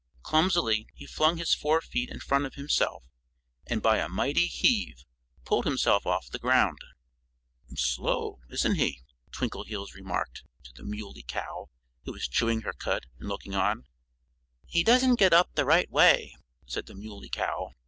[0.23, 3.03] Clumsily he flung his fore feet in front of himself
[3.67, 5.05] and by a mighty heave
[5.45, 6.79] pulled himself off the ground.
[7.75, 11.69] "Slow, isn't he?" Twinkleheels remarked to the Muley Cow,
[12.05, 13.85] who was chewing her cud and looking on.
[14.65, 17.75] "He doesn't get up the right way," said the Muley Cow.